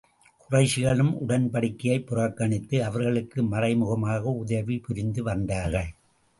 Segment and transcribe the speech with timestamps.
[0.49, 5.89] குறைஷிகளும் உடன்படிக்கையைப் புறக்கணித்து, அவர்களுக்கு மறைமுகமாக உதவி புரிந்து வந்தார்கள்.